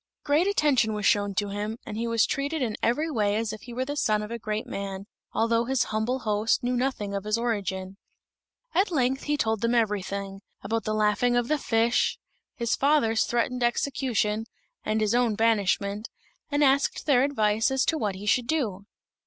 Great 0.23 0.47
attention 0.47 0.93
was 0.93 1.05
shown 1.05 1.35
to 1.35 1.49
him, 1.49 1.77
and 1.85 1.95
he 1.95 2.07
was 2.07 2.25
treated 2.25 2.59
in 2.63 2.75
every 2.81 3.11
way 3.11 3.35
as 3.35 3.53
if 3.53 3.61
he 3.61 3.71
were 3.73 3.85
the 3.85 3.95
son 3.95 4.23
of 4.23 4.31
a 4.31 4.39
great 4.39 4.65
man, 4.65 5.05
although 5.31 5.65
his 5.65 5.83
humble 5.93 6.21
host 6.21 6.63
knew 6.63 6.75
nothing 6.75 7.13
of 7.13 7.23
his 7.23 7.37
origin. 7.37 7.97
At 8.73 8.89
length 8.89 9.25
he 9.25 9.37
told 9.37 9.61
them 9.61 9.75
everything 9.75 10.41
about 10.63 10.85
the 10.85 10.95
laughing 10.95 11.35
of 11.35 11.49
the 11.49 11.59
fish, 11.59 12.17
his 12.55 12.75
father's 12.75 13.25
threatened 13.25 13.61
execution, 13.61 14.45
and 14.83 15.01
his 15.01 15.13
own 15.13 15.35
banishment 15.35 16.09
and 16.49 16.63
asked 16.63 17.05
their 17.05 17.21
advice 17.23 17.69
as 17.69 17.85
to 17.85 17.95
what 17.95 18.15
he 18.15 18.25
should 18.25 18.47
do. 18.47 18.87